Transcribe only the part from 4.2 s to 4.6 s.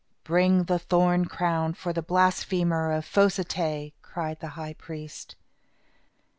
the